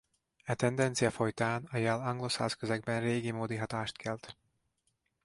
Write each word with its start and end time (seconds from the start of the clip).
E 0.51 0.53
tendencia 0.63 1.11
folytán 1.17 1.61
a 1.71 1.77
jel 1.77 2.01
angolszász 2.01 2.53
közegben 2.55 2.99
régimódi 3.01 3.55
hatást 3.55 3.95
kelt. 3.97 4.37